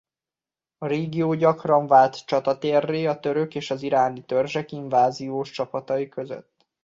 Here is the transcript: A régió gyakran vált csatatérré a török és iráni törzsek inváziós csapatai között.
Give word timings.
A 0.77 0.87
régió 0.87 1.33
gyakran 1.33 1.87
vált 1.87 2.25
csatatérré 2.25 3.05
a 3.05 3.19
török 3.19 3.55
és 3.55 3.69
iráni 3.79 4.23
törzsek 4.25 4.71
inváziós 4.71 5.49
csapatai 5.51 6.09
között. 6.09 6.65